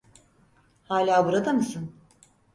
Hâlâ 0.83 1.25
burada 1.25 1.53
mısın? 1.53 1.91